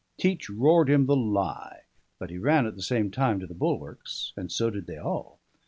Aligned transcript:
Teach 0.17 0.49
roared 0.49 0.89
him 0.89 1.05
the 1.05 1.15
lie; 1.15 1.81
but 2.17 2.31
he 2.31 2.39
ran 2.39 2.65
at 2.65 2.73
the 2.75 2.81
same 2.81 3.11
time 3.11 3.39
to 3.39 3.45
the 3.45 3.53
bulwarks, 3.53 4.33
and 4.35 4.51
so 4.51 4.71
did 4.71 4.87
they 4.87 4.97
all. 4.97 5.37